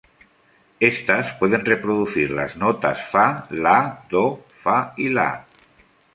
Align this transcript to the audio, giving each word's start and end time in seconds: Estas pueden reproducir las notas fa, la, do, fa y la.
Estas 0.79 1.33
pueden 1.41 1.63
reproducir 1.67 2.31
las 2.39 2.57
notas 2.63 3.05
fa, 3.11 3.27
la, 3.67 3.77
do, 4.15 4.27
fa 4.65 4.81
y 4.97 5.09
la. 5.19 5.29